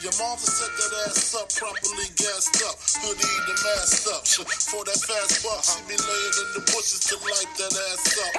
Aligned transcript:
Your 0.00 0.12
mom 0.20 0.38
set 0.38 0.70
that 0.78 1.10
ass 1.10 1.34
up, 1.34 1.50
properly 1.54 2.06
gassed 2.14 2.62
up, 2.62 2.78
hoodie 3.02 3.18
the 3.50 3.54
masked 3.66 4.06
up. 4.14 4.22
For 4.70 4.84
that 4.84 4.94
fast 4.94 5.42
buck, 5.42 5.64
she 5.64 5.82
be 5.90 5.98
laying 5.98 6.36
in 6.38 6.48
the 6.54 6.62
bushes 6.70 7.00
to 7.10 7.16
light 7.18 7.50
that 7.58 7.74
ass 7.90 8.18
up. 8.22 8.32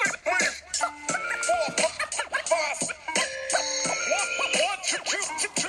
One, 4.55 4.79
two, 4.87 4.97
two, 5.03 5.49
two, 5.55 5.68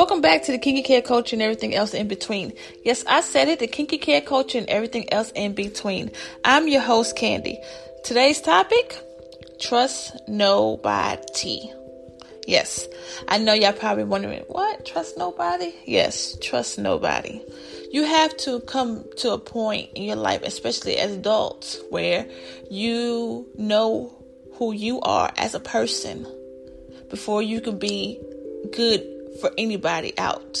Welcome 0.00 0.22
back 0.22 0.44
to 0.44 0.52
the 0.52 0.56
Kinky 0.56 0.80
Care 0.80 1.02
Culture 1.02 1.36
and 1.36 1.42
everything 1.42 1.74
else 1.74 1.92
in 1.92 2.08
between. 2.08 2.54
Yes, 2.82 3.04
I 3.06 3.20
said 3.20 3.48
it, 3.48 3.58
the 3.58 3.66
Kinky 3.66 3.98
Care 3.98 4.22
Culture 4.22 4.56
and 4.56 4.66
everything 4.70 5.12
else 5.12 5.30
in 5.32 5.52
between. 5.52 6.10
I'm 6.42 6.68
your 6.68 6.80
host, 6.80 7.16
Candy. 7.16 7.58
Today's 8.02 8.40
topic, 8.40 8.98
trust 9.60 10.16
nobody. 10.26 11.70
Yes, 12.46 12.88
I 13.28 13.36
know 13.36 13.52
y'all 13.52 13.74
probably 13.74 14.04
wondering, 14.04 14.40
what? 14.48 14.86
Trust 14.86 15.18
nobody? 15.18 15.74
Yes, 15.84 16.34
trust 16.40 16.78
nobody. 16.78 17.42
You 17.92 18.04
have 18.04 18.34
to 18.38 18.60
come 18.60 19.04
to 19.18 19.32
a 19.32 19.38
point 19.38 19.90
in 19.94 20.04
your 20.04 20.16
life, 20.16 20.40
especially 20.44 20.96
as 20.96 21.12
adults, 21.12 21.78
where 21.90 22.26
you 22.70 23.46
know 23.58 24.16
who 24.54 24.72
you 24.72 24.98
are 25.02 25.30
as 25.36 25.54
a 25.54 25.60
person 25.60 26.26
before 27.10 27.42
you 27.42 27.60
can 27.60 27.78
be 27.78 28.18
good 28.72 29.19
for 29.40 29.50
anybody 29.56 30.16
out, 30.18 30.58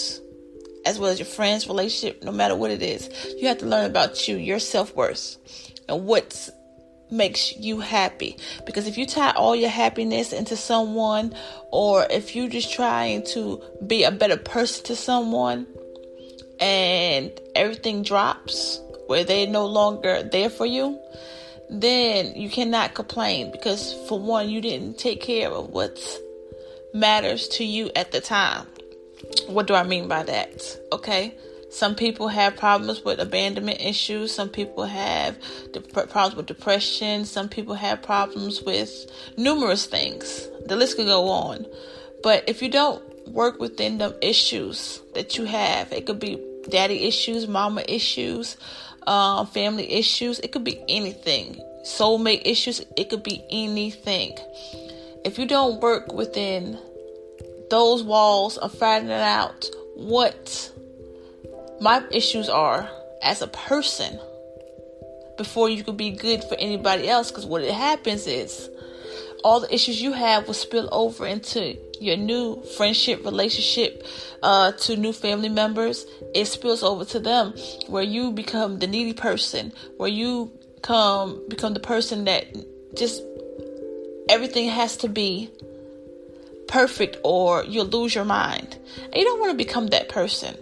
as 0.84 0.98
well 0.98 1.10
as 1.10 1.18
your 1.18 1.26
friends, 1.26 1.66
relationship, 1.66 2.22
no 2.22 2.32
matter 2.32 2.54
what 2.54 2.70
it 2.70 2.82
is. 2.82 3.08
You 3.38 3.48
have 3.48 3.58
to 3.58 3.66
learn 3.66 3.86
about 3.86 4.28
you, 4.28 4.36
your 4.36 4.58
self 4.58 4.94
worth, 4.94 5.36
and 5.88 6.06
what 6.06 6.48
makes 7.10 7.56
you 7.56 7.80
happy. 7.80 8.36
Because 8.66 8.86
if 8.86 8.96
you 8.96 9.06
tie 9.06 9.32
all 9.32 9.56
your 9.56 9.70
happiness 9.70 10.32
into 10.32 10.56
someone, 10.56 11.34
or 11.72 12.06
if 12.10 12.36
you're 12.36 12.48
just 12.48 12.72
trying 12.72 13.24
to 13.26 13.62
be 13.86 14.04
a 14.04 14.10
better 14.10 14.36
person 14.36 14.84
to 14.86 14.96
someone, 14.96 15.66
and 16.60 17.32
everything 17.54 18.02
drops 18.02 18.80
where 19.06 19.24
they're 19.24 19.46
no 19.46 19.66
longer 19.66 20.22
there 20.22 20.50
for 20.50 20.66
you, 20.66 21.00
then 21.70 22.34
you 22.34 22.50
cannot 22.50 22.94
complain 22.94 23.50
because 23.50 23.94
for 24.08 24.18
one, 24.18 24.50
you 24.50 24.60
didn't 24.60 24.98
take 24.98 25.20
care 25.20 25.50
of 25.50 25.70
what's 25.70 26.18
matters 26.92 27.48
to 27.48 27.64
you 27.64 27.90
at 27.96 28.12
the 28.12 28.20
time. 28.20 28.66
What 29.46 29.66
do 29.66 29.74
I 29.74 29.82
mean 29.82 30.08
by 30.08 30.22
that? 30.24 30.78
Okay. 30.92 31.34
Some 31.70 31.94
people 31.94 32.26
have 32.26 32.56
problems 32.56 33.04
with 33.04 33.20
abandonment 33.20 33.80
issues. 33.80 34.34
Some 34.34 34.48
people 34.48 34.84
have 34.84 35.38
problems 35.92 36.34
with 36.34 36.46
depression. 36.46 37.24
Some 37.24 37.48
people 37.48 37.74
have 37.74 38.02
problems 38.02 38.60
with 38.62 38.90
numerous 39.36 39.86
things. 39.86 40.48
The 40.66 40.74
list 40.74 40.96
could 40.96 41.06
go 41.06 41.28
on. 41.28 41.66
But 42.24 42.48
if 42.48 42.60
you 42.60 42.70
don't 42.70 43.02
work 43.28 43.60
within 43.60 43.98
the 43.98 44.18
issues 44.20 45.00
that 45.14 45.38
you 45.38 45.44
have, 45.44 45.92
it 45.92 46.06
could 46.06 46.18
be 46.18 46.44
daddy 46.68 47.04
issues, 47.04 47.46
mama 47.46 47.84
issues, 47.88 48.56
um, 49.06 49.46
family 49.46 49.92
issues. 49.92 50.40
It 50.40 50.50
could 50.50 50.64
be 50.64 50.82
anything. 50.88 51.64
Soulmate 51.84 52.42
issues. 52.44 52.84
It 52.96 53.10
could 53.10 53.22
be 53.22 53.44
anything 53.48 54.36
if 55.24 55.38
you 55.38 55.46
don't 55.46 55.80
work 55.80 56.12
within 56.12 56.78
those 57.70 58.02
walls 58.02 58.56
of 58.58 58.72
finding 58.72 59.12
out 59.12 59.68
what 59.94 60.72
my 61.80 62.02
issues 62.10 62.48
are 62.48 62.88
as 63.22 63.42
a 63.42 63.46
person 63.46 64.18
before 65.36 65.68
you 65.68 65.82
can 65.82 65.96
be 65.96 66.10
good 66.10 66.44
for 66.44 66.54
anybody 66.56 67.08
else 67.08 67.30
because 67.30 67.46
what 67.46 67.62
it 67.62 67.72
happens 67.72 68.26
is 68.26 68.68
all 69.42 69.60
the 69.60 69.74
issues 69.74 70.00
you 70.02 70.12
have 70.12 70.46
will 70.46 70.54
spill 70.54 70.88
over 70.92 71.26
into 71.26 71.78
your 72.00 72.16
new 72.16 72.62
friendship 72.76 73.24
relationship 73.24 74.06
uh, 74.42 74.72
to 74.72 74.96
new 74.96 75.12
family 75.12 75.48
members. 75.48 76.06
It 76.34 76.46
spills 76.46 76.82
over 76.82 77.04
to 77.06 77.20
them 77.20 77.54
where 77.86 78.02
you 78.02 78.32
become 78.32 78.78
the 78.78 78.86
needy 78.86 79.14
person 79.14 79.72
where 79.96 80.08
you 80.08 80.52
come 80.82 81.42
become 81.48 81.74
the 81.74 81.80
person 81.80 82.24
that 82.24 82.46
just 82.94 83.22
everything 84.30 84.68
has 84.68 84.96
to 84.98 85.08
be 85.08 85.50
perfect 86.68 87.16
or 87.24 87.64
you'll 87.64 87.86
lose 87.86 88.14
your 88.14 88.24
mind. 88.24 88.78
And 89.04 89.16
you 89.16 89.24
don't 89.24 89.40
want 89.40 89.50
to 89.50 89.56
become 89.56 89.88
that 89.88 90.08
person. 90.08 90.56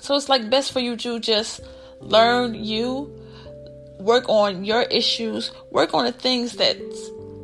So 0.00 0.14
it's 0.14 0.28
like 0.28 0.50
best 0.50 0.72
for 0.72 0.80
you 0.80 0.96
to 0.98 1.18
just 1.18 1.60
learn 2.00 2.54
you, 2.54 3.10
work 3.98 4.28
on 4.28 4.64
your 4.64 4.82
issues, 4.82 5.50
work 5.70 5.94
on 5.94 6.04
the 6.04 6.12
things 6.12 6.56
that 6.56 6.76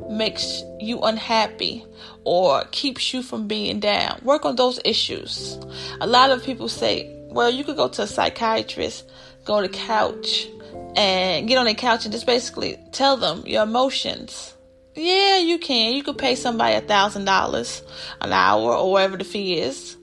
makes 0.09 0.61
you 0.79 1.01
unhappy 1.01 1.83
or 2.23 2.63
keeps 2.71 3.11
you 3.11 3.23
from 3.23 3.47
being 3.47 3.79
down. 3.79 4.19
Work 4.23 4.45
on 4.45 4.55
those 4.55 4.79
issues. 4.85 5.57
A 5.99 6.07
lot 6.07 6.29
of 6.29 6.43
people 6.43 6.69
say, 6.69 7.11
well, 7.29 7.49
you 7.49 7.63
could 7.63 7.75
go 7.75 7.87
to 7.89 8.03
a 8.03 8.07
psychiatrist, 8.07 9.09
go 9.43 9.59
to 9.59 9.67
couch 9.67 10.47
and 10.95 11.47
get 11.47 11.57
on 11.57 11.65
the 11.65 11.73
couch 11.73 12.05
and 12.05 12.11
just 12.11 12.27
basically 12.27 12.77
tell 12.91 13.17
them 13.17 13.43
your 13.47 13.63
emotions 13.63 14.55
yeah, 14.95 15.37
you 15.37 15.59
can. 15.59 15.93
You 15.93 16.03
could 16.03 16.17
pay 16.17 16.35
somebody 16.35 16.75
a 16.75 16.81
thousand 16.81 17.25
dollars 17.25 17.83
an 18.21 18.31
hour 18.31 18.73
or 18.73 18.91
whatever 18.91 19.17
the 19.17 19.23
fee 19.23 19.59
is. 19.59 19.97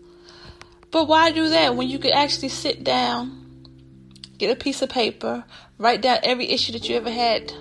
But 0.91 1.08
why 1.08 1.30
do 1.30 1.48
that 1.48 1.75
when 1.75 1.88
you 1.88 1.98
could 1.98 2.12
actually 2.12 2.50
sit 2.50 2.84
down, 2.84 3.66
get 4.36 4.50
a 4.50 4.60
piece 4.60 4.82
of 4.82 4.91
paper, 4.91 5.44
write 5.78 6.02
down 6.02 6.19
every 6.22 6.48
issue 6.50 6.72
that 6.72 6.88
you 6.88 6.97
ever 6.97 7.10
had? 7.10 7.52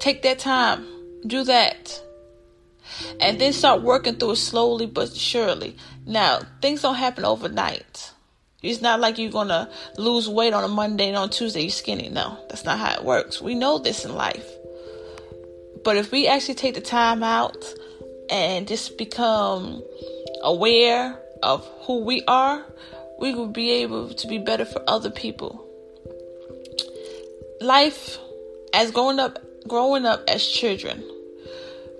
Take 0.00 0.22
that 0.22 0.40
time, 0.40 0.86
do 1.24 1.44
that, 1.44 2.02
and 3.20 3.40
then 3.40 3.52
start 3.52 3.82
working 3.82 4.16
through 4.16 4.32
it 4.32 4.36
slowly 4.36 4.86
but 4.86 5.14
surely. 5.14 5.76
Now, 6.04 6.40
things 6.60 6.82
don't 6.82 6.96
happen 6.96 7.24
overnight. 7.24 8.12
It's 8.60 8.80
not 8.80 8.98
like 8.98 9.18
you're 9.18 9.30
gonna 9.30 9.70
lose 9.98 10.28
weight 10.28 10.54
on 10.54 10.64
a 10.64 10.68
Monday 10.68 11.08
and 11.08 11.16
on 11.16 11.30
Tuesday 11.30 11.62
you're 11.62 11.70
skinny. 11.70 12.08
No, 12.08 12.38
that's 12.48 12.64
not 12.64 12.78
how 12.78 12.94
it 12.94 13.04
works. 13.04 13.40
We 13.40 13.54
know 13.54 13.78
this 13.78 14.04
in 14.04 14.14
life. 14.14 14.53
But 15.84 15.96
if 15.96 16.10
we 16.10 16.26
actually 16.26 16.54
take 16.54 16.74
the 16.74 16.80
time 16.80 17.22
out 17.22 17.62
and 18.30 18.66
just 18.66 18.96
become 18.96 19.82
aware 20.42 21.18
of 21.42 21.64
who 21.82 21.98
we 22.00 22.22
are, 22.26 22.64
we 23.18 23.34
will 23.34 23.48
be 23.48 23.70
able 23.70 24.08
to 24.14 24.26
be 24.26 24.38
better 24.38 24.64
for 24.64 24.82
other 24.88 25.10
people. 25.10 25.60
Life 27.60 28.18
as 28.72 28.90
growing 28.90 29.18
up 29.18 29.38
growing 29.68 30.04
up 30.04 30.22
as 30.28 30.46
children, 30.46 31.04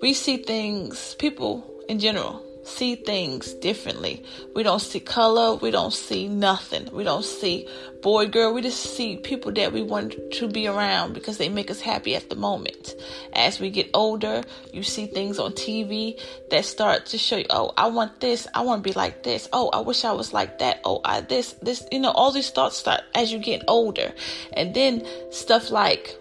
we 0.03 0.13
see 0.13 0.39
things 0.39 1.15
people 1.17 1.65
in 1.89 1.99
general 1.99 2.43
see 2.65 2.97
things 2.97 3.53
differently. 3.55 4.25
We 4.55 4.63
don't 4.63 4.81
see 4.81 5.01
color, 5.01 5.57
we 5.57 5.71
don't 5.71 5.93
see 5.93 6.29
nothing. 6.29 6.89
We 6.93 7.05
don't 7.05 7.25
see 7.25 7.69
boy, 8.05 8.27
girl, 8.27 8.53
we 8.53 8.61
just 8.61 8.95
see 8.95 9.17
people 9.17 9.51
that 9.51 9.73
we 9.73 9.81
want 9.81 10.15
to 10.31 10.47
be 10.47 10.67
around 10.67 11.15
because 11.15 11.39
they 11.39 11.49
make 11.49 11.71
us 11.71 11.81
happy 11.81 12.15
at 12.15 12.29
the 12.29 12.37
moment. 12.37 12.95
As 13.33 13.59
we 13.59 13.71
get 13.71 13.89
older, 13.95 14.43
you 14.75 14.83
see 14.83 15.07
things 15.07 15.39
on 15.39 15.53
TV 15.53 16.21
that 16.51 16.67
start 16.67 17.07
to 17.07 17.19
show 17.19 17.39
you, 17.39 17.47
oh, 17.49 17.73
I 17.79 17.87
want 17.87 18.21
this, 18.21 18.47
I 18.53 18.61
want 18.61 18.85
to 18.85 18.91
be 18.91 18.93
like 18.93 19.23
this. 19.23 19.49
Oh, 19.55 19.71
I 19.71 19.81
wish 19.81 20.05
I 20.05 20.13
was 20.13 20.35
like 20.35 20.59
that. 20.59 20.83
Oh, 20.85 21.01
I 21.03 21.23
this, 21.23 21.55
this, 21.63 21.83
you 21.91 21.99
know, 21.99 22.11
all 22.11 22.31
these 22.31 22.51
thoughts 22.51 22.77
start 22.77 23.01
as 23.15 23.33
you 23.33 23.39
get 23.39 23.63
older. 23.69 24.13
And 24.53 24.75
then 24.75 25.03
stuff 25.31 25.71
like 25.71 26.15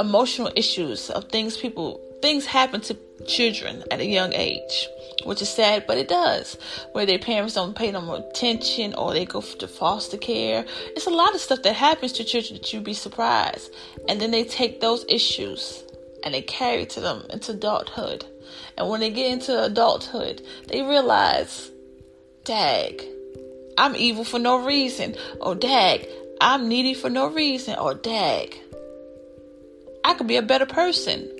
emotional 0.00 0.50
issues 0.56 1.08
of 1.10 1.28
things 1.28 1.56
people 1.56 2.00
things 2.22 2.46
happen 2.46 2.80
to 2.82 2.96
children 3.26 3.84
at 3.90 4.00
a 4.00 4.06
young 4.06 4.32
age, 4.32 4.88
which 5.24 5.42
is 5.42 5.48
sad, 5.48 5.84
but 5.86 5.98
it 5.98 6.08
does. 6.08 6.56
Where 6.92 7.06
their 7.06 7.18
parents 7.18 7.54
don't 7.54 7.76
pay 7.76 7.90
them 7.90 8.08
attention 8.08 8.94
or 8.94 9.12
they 9.12 9.24
go 9.24 9.40
to 9.40 9.68
foster 9.68 10.16
care. 10.16 10.64
It's 10.96 11.06
a 11.06 11.10
lot 11.10 11.34
of 11.34 11.40
stuff 11.40 11.62
that 11.62 11.74
happens 11.74 12.12
to 12.12 12.24
children 12.24 12.54
that 12.54 12.72
you'd 12.72 12.84
be 12.84 12.94
surprised. 12.94 13.72
And 14.08 14.20
then 14.20 14.30
they 14.30 14.44
take 14.44 14.80
those 14.80 15.04
issues 15.08 15.82
and 16.24 16.34
they 16.34 16.42
carry 16.42 16.86
to 16.86 17.00
them 17.00 17.24
into 17.30 17.52
adulthood. 17.52 18.24
And 18.76 18.88
when 18.88 19.00
they 19.00 19.10
get 19.10 19.30
into 19.30 19.64
adulthood, 19.64 20.42
they 20.68 20.82
realize, 20.82 21.70
dag, 22.44 23.02
I'm 23.78 23.96
evil 23.96 24.24
for 24.24 24.38
no 24.38 24.64
reason. 24.64 25.16
Or 25.40 25.54
dag, 25.54 26.06
I'm 26.40 26.68
needy 26.68 26.94
for 26.94 27.10
no 27.10 27.28
reason. 27.28 27.78
Or 27.78 27.94
dag, 27.94 28.58
I 30.04 30.14
could 30.14 30.26
be 30.26 30.36
a 30.36 30.42
better 30.42 30.66
person 30.66 31.30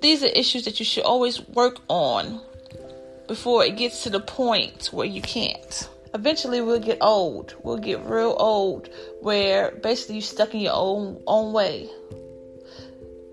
these 0.00 0.22
are 0.22 0.28
issues 0.28 0.64
that 0.64 0.78
you 0.78 0.84
should 0.84 1.04
always 1.04 1.46
work 1.48 1.80
on 1.88 2.40
before 3.26 3.64
it 3.64 3.76
gets 3.76 4.02
to 4.04 4.10
the 4.10 4.20
point 4.20 4.86
where 4.92 5.06
you 5.06 5.20
can't. 5.20 5.88
Eventually, 6.14 6.60
we'll 6.62 6.80
get 6.80 6.98
old. 7.00 7.54
We'll 7.62 7.78
get 7.78 8.04
real 8.04 8.34
old, 8.38 8.88
where 9.20 9.72
basically 9.72 10.16
you're 10.16 10.22
stuck 10.22 10.54
in 10.54 10.60
your 10.60 10.72
own 10.74 11.22
own 11.26 11.52
way. 11.52 11.88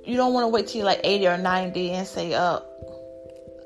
You 0.03 0.17
don't 0.17 0.33
want 0.33 0.43
to 0.43 0.49
wait 0.49 0.67
till 0.67 0.77
you're 0.77 0.85
like 0.85 1.01
80 1.03 1.27
or 1.27 1.37
90 1.37 1.91
and 1.91 2.07
say, 2.07 2.33
"Uh, 2.33 2.59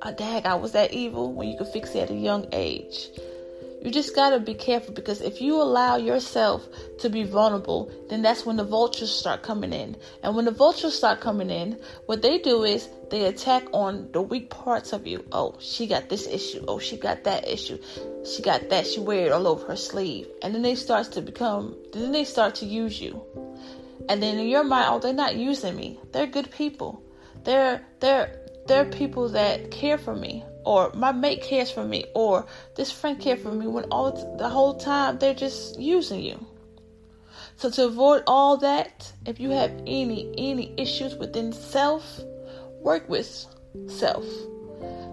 oh, 0.03 0.11
dag, 0.13 0.45
I 0.45 0.55
was 0.55 0.73
that 0.73 0.93
evil." 0.93 1.33
When 1.33 1.49
you 1.49 1.57
could 1.57 1.67
fix 1.69 1.95
it 1.95 2.01
at 2.01 2.11
a 2.11 2.13
young 2.13 2.47
age. 2.51 3.09
You 3.81 3.91
just 3.91 4.13
gotta 4.13 4.39
be 4.39 4.53
careful 4.53 4.93
because 4.93 5.21
if 5.21 5.39
you 5.39 5.61
allow 5.61 5.95
yourself 5.95 6.67
to 6.99 7.09
be 7.09 7.23
vulnerable, 7.23 7.89
then 8.09 8.21
that's 8.21 8.45
when 8.45 8.57
the 8.57 8.63
vultures 8.65 9.09
start 9.09 9.41
coming 9.41 9.71
in. 9.71 9.95
And 10.21 10.35
when 10.35 10.43
the 10.45 10.51
vultures 10.51 10.93
start 10.93 11.21
coming 11.21 11.49
in, 11.49 11.79
what 12.05 12.21
they 12.21 12.39
do 12.39 12.63
is 12.65 12.89
they 13.09 13.25
attack 13.25 13.63
on 13.71 14.11
the 14.11 14.21
weak 14.21 14.49
parts 14.49 14.91
of 14.91 15.07
you. 15.07 15.23
Oh, 15.31 15.55
she 15.59 15.87
got 15.87 16.09
this 16.09 16.27
issue. 16.27 16.65
Oh, 16.67 16.79
she 16.79 16.97
got 16.97 17.23
that 17.23 17.47
issue. 17.47 17.79
She 18.25 18.41
got 18.41 18.69
that. 18.69 18.85
She 18.85 18.99
wear 18.99 19.27
it 19.27 19.31
all 19.31 19.47
over 19.47 19.67
her 19.67 19.77
sleeve. 19.77 20.27
And 20.43 20.53
then 20.53 20.61
they 20.61 20.75
start 20.75 21.13
to 21.13 21.21
become. 21.21 21.77
Then 21.93 22.11
they 22.11 22.25
start 22.25 22.55
to 22.55 22.65
use 22.65 22.99
you. 22.99 23.23
And 24.09 24.21
then 24.21 24.39
in 24.39 24.47
your 24.47 24.63
mind, 24.65 24.87
oh, 24.89 24.99
they're 24.99 25.13
not 25.13 25.35
using 25.35 25.75
me. 25.75 25.99
They're 26.11 26.27
good 26.27 26.51
people. 26.51 27.01
They're 27.43 27.85
they're 27.99 28.38
they're 28.69 28.85
people 28.85 29.27
that 29.29 29.71
care 29.71 29.97
for 29.97 30.15
me 30.15 30.43
or 30.63 30.91
my 30.93 31.11
mate 31.11 31.41
cares 31.41 31.71
for 31.71 31.83
me 31.83 32.05
or 32.13 32.45
this 32.75 32.91
friend 32.91 33.19
cares 33.19 33.41
for 33.41 33.51
me 33.51 33.65
when 33.65 33.83
all 33.85 34.11
the 34.37 34.47
whole 34.47 34.75
time 34.75 35.17
they're 35.17 35.33
just 35.33 35.79
using 35.79 36.21
you. 36.21 36.45
So 37.57 37.71
to 37.71 37.85
avoid 37.87 38.23
all 38.27 38.57
that 38.57 39.11
if 39.25 39.39
you 39.39 39.49
have 39.49 39.71
any 39.87 40.31
any 40.37 40.73
issues 40.77 41.15
within 41.15 41.51
self 41.51 42.21
work 42.79 43.09
with 43.09 43.45
self. 43.87 44.23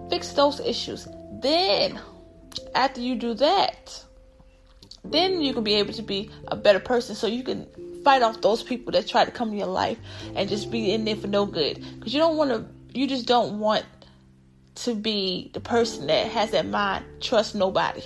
Fix 0.09 0.33
those 0.33 0.59
issues. 0.59 1.07
Then 1.41 1.99
after 2.75 3.01
you 3.01 3.15
do 3.15 3.33
that 3.33 4.03
then 5.03 5.41
you 5.41 5.53
can 5.53 5.63
be 5.63 5.75
able 5.75 5.93
to 5.93 6.01
be 6.01 6.29
a 6.47 6.55
better 6.55 6.79
person 6.79 7.15
so 7.15 7.27
you 7.27 7.43
can 7.43 7.65
fight 8.03 8.21
off 8.21 8.41
those 8.41 8.61
people 8.61 8.91
that 8.91 9.07
try 9.07 9.25
to 9.25 9.31
come 9.31 9.49
in 9.49 9.57
your 9.57 9.67
life 9.67 9.97
and 10.35 10.49
just 10.49 10.69
be 10.69 10.91
in 10.91 11.05
there 11.05 11.15
for 11.15 11.27
no 11.27 11.45
good. 11.45 11.83
Because 11.95 12.13
you 12.13 12.19
don't 12.19 12.37
want 12.37 12.51
to 12.51 12.65
you 12.97 13.07
just 13.07 13.27
don't 13.27 13.59
want 13.59 13.85
to 14.75 14.95
be 14.95 15.51
the 15.53 15.59
person 15.59 16.07
that 16.07 16.27
has 16.31 16.51
that 16.51 16.65
mind, 16.65 17.05
trust 17.21 17.53
nobody. 17.53 18.01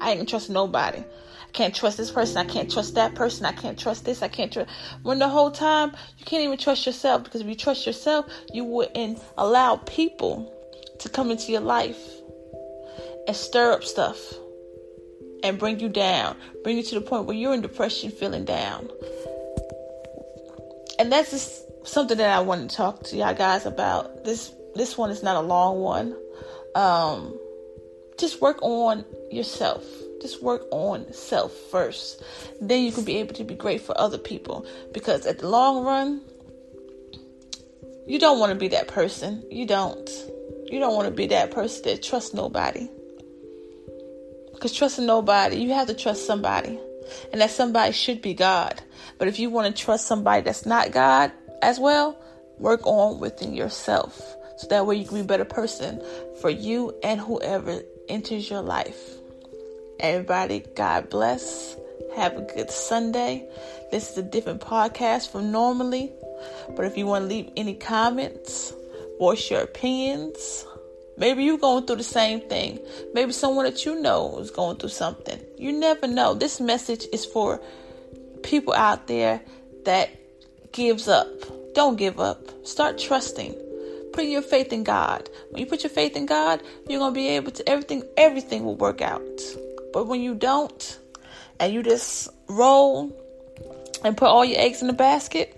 I 0.00 0.12
ain't 0.12 0.28
trust 0.28 0.48
nobody. 0.48 0.98
I 0.98 1.50
can't 1.52 1.74
trust 1.74 1.98
this 1.98 2.10
person. 2.10 2.38
I 2.38 2.44
can't 2.44 2.70
trust 2.70 2.94
that 2.94 3.14
person. 3.14 3.44
I 3.44 3.52
can't 3.52 3.78
trust 3.78 4.06
this. 4.06 4.22
I 4.22 4.28
can't 4.28 4.50
trust. 4.50 4.70
When 5.02 5.18
the 5.18 5.28
whole 5.28 5.50
time 5.50 5.92
you 6.16 6.24
can't 6.24 6.42
even 6.42 6.56
trust 6.56 6.86
yourself 6.86 7.24
because 7.24 7.42
if 7.42 7.46
you 7.46 7.54
trust 7.54 7.86
yourself, 7.86 8.24
you 8.54 8.64
wouldn't 8.64 9.20
allow 9.36 9.76
people 9.76 10.50
to 10.98 11.08
come 11.10 11.30
into 11.30 11.52
your 11.52 11.60
life 11.60 12.00
and 13.26 13.36
stir 13.36 13.72
up 13.72 13.84
stuff 13.84 14.18
and 15.42 15.58
bring 15.58 15.78
you 15.78 15.90
down, 15.90 16.36
bring 16.62 16.78
you 16.78 16.82
to 16.84 16.94
the 16.94 17.00
point 17.02 17.26
where 17.26 17.36
you're 17.36 17.52
in 17.52 17.60
depression, 17.60 18.10
feeling 18.10 18.46
down. 18.46 18.88
And 20.98 21.12
that's 21.12 21.30
just 21.30 21.69
something 21.84 22.18
that 22.18 22.30
I 22.30 22.40
want 22.40 22.70
to 22.70 22.76
talk 22.76 23.04
to 23.04 23.16
y'all 23.16 23.34
guys 23.34 23.66
about. 23.66 24.24
This 24.24 24.52
this 24.74 24.96
one 24.96 25.10
is 25.10 25.22
not 25.22 25.36
a 25.36 25.46
long 25.46 25.80
one. 25.80 26.16
Um, 26.74 27.38
just 28.18 28.40
work 28.40 28.62
on 28.62 29.04
yourself. 29.30 29.84
Just 30.20 30.42
work 30.42 30.66
on 30.70 31.12
self 31.12 31.52
first. 31.52 32.22
Then 32.60 32.82
you 32.82 32.92
can 32.92 33.04
be 33.04 33.16
able 33.16 33.34
to 33.34 33.44
be 33.44 33.54
great 33.54 33.80
for 33.80 33.98
other 33.98 34.18
people. 34.18 34.66
Because 34.92 35.26
at 35.26 35.38
the 35.38 35.48
long 35.48 35.84
run, 35.84 36.20
you 38.06 38.18
don't 38.18 38.38
want 38.38 38.52
to 38.52 38.58
be 38.58 38.68
that 38.68 38.88
person. 38.88 39.44
You 39.50 39.66
don't. 39.66 40.10
You 40.66 40.78
don't 40.78 40.94
want 40.94 41.08
to 41.08 41.14
be 41.14 41.26
that 41.28 41.50
person 41.50 41.82
that 41.84 42.02
trusts 42.02 42.34
nobody. 42.34 42.88
Because 44.52 44.74
trusting 44.74 45.06
nobody, 45.06 45.56
you 45.56 45.72
have 45.72 45.88
to 45.88 45.94
trust 45.94 46.26
somebody. 46.26 46.78
And 47.32 47.40
that 47.40 47.50
somebody 47.50 47.92
should 47.92 48.20
be 48.20 48.34
God. 48.34 48.80
But 49.18 49.26
if 49.26 49.38
you 49.38 49.48
want 49.50 49.74
to 49.74 49.82
trust 49.82 50.06
somebody 50.06 50.42
that's 50.42 50.66
not 50.66 50.92
God 50.92 51.32
as 51.62 51.78
well, 51.78 52.18
work 52.58 52.86
on 52.86 53.20
within 53.20 53.54
yourself. 53.54 54.36
So 54.58 54.66
that 54.68 54.86
way 54.86 54.96
you 54.96 55.06
can 55.06 55.16
be 55.16 55.20
a 55.20 55.24
better 55.24 55.44
person 55.44 56.02
for 56.40 56.50
you 56.50 56.94
and 57.02 57.20
whoever 57.20 57.80
enters 58.08 58.50
your 58.50 58.62
life. 58.62 59.14
Everybody, 59.98 60.64
God 60.76 61.08
bless. 61.10 61.76
Have 62.16 62.36
a 62.36 62.42
good 62.42 62.70
Sunday. 62.70 63.48
This 63.90 64.10
is 64.10 64.18
a 64.18 64.22
different 64.22 64.60
podcast 64.60 65.30
from 65.30 65.52
normally. 65.52 66.12
But 66.76 66.84
if 66.84 66.96
you 66.96 67.06
want 67.06 67.24
to 67.24 67.28
leave 67.28 67.50
any 67.56 67.74
comments, 67.74 68.74
voice 69.18 69.50
your 69.50 69.60
opinions. 69.60 70.66
Maybe 71.16 71.44
you're 71.44 71.58
going 71.58 71.86
through 71.86 71.96
the 71.96 72.02
same 72.02 72.40
thing. 72.40 72.78
Maybe 73.14 73.32
someone 73.32 73.66
that 73.66 73.84
you 73.84 74.00
know 74.00 74.38
is 74.38 74.50
going 74.50 74.78
through 74.78 74.88
something. 74.88 75.38
You 75.58 75.72
never 75.72 76.06
know. 76.06 76.34
This 76.34 76.60
message 76.60 77.06
is 77.12 77.24
for 77.24 77.60
people 78.42 78.72
out 78.72 79.06
there 79.06 79.42
that 79.84 80.10
gives 80.72 81.08
up. 81.08 81.28
Don't 81.74 81.96
give 81.96 82.18
up. 82.18 82.66
Start 82.66 82.98
trusting 82.98 83.54
put 84.12 84.24
your 84.24 84.42
faith 84.42 84.72
in 84.72 84.84
God. 84.84 85.28
When 85.50 85.60
you 85.60 85.66
put 85.66 85.82
your 85.82 85.90
faith 85.90 86.16
in 86.16 86.26
God, 86.26 86.62
you're 86.88 86.98
gonna 86.98 87.14
be 87.14 87.28
able 87.28 87.52
to 87.52 87.68
everything. 87.68 88.02
Everything 88.16 88.64
will 88.64 88.76
work 88.76 89.00
out. 89.00 89.40
But 89.92 90.06
when 90.06 90.20
you 90.20 90.34
don't, 90.34 90.98
and 91.58 91.72
you 91.72 91.82
just 91.82 92.28
roll 92.48 93.16
and 94.04 94.16
put 94.16 94.28
all 94.28 94.44
your 94.44 94.60
eggs 94.60 94.80
in 94.80 94.86
the 94.86 94.94
basket, 94.94 95.56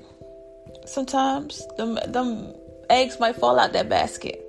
sometimes 0.87 1.67
them 1.77 1.99
them 2.07 2.55
eggs 2.91 3.19
might 3.21 3.37
fall 3.37 3.59
out 3.59 3.73
that 3.73 3.89
basket. 3.89 4.45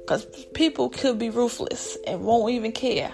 Because 0.00 0.26
people 0.52 0.90
could 0.90 1.18
be 1.18 1.30
ruthless 1.30 1.96
and 2.06 2.20
won't 2.22 2.52
even 2.52 2.72
care. 2.72 3.12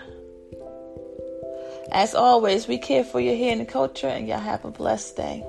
As 1.93 2.15
always, 2.15 2.67
we 2.67 2.79
care 2.79 3.05
for 3.05 3.21
your 3.21 3.37
hair 3.37 3.53
and 3.53 3.69
culture, 3.69 4.09
and 4.09 4.27
y'all 4.27 4.39
have 4.39 4.65
a 4.65 4.71
blessed 4.71 5.17
day. 5.17 5.45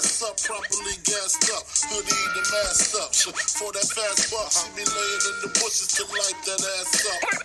Properly 0.00 0.96
gassed 1.04 1.50
up, 1.52 1.64
hoodie 1.92 2.08
the 2.34 2.42
masked 2.52 2.96
up. 2.96 3.14
For 3.14 3.72
that 3.72 3.84
fast 3.84 4.30
buck, 4.32 4.50
she 4.50 4.68
be 4.76 4.84
laying 4.84 5.22
in 5.28 5.36
the 5.42 5.48
bushes 5.60 5.88
to 5.96 6.04
light 6.04 6.40
that 6.46 6.60
ass 6.80 7.06
up. 7.06 7.39